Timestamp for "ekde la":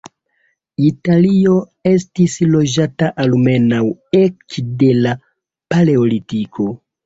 4.25-5.15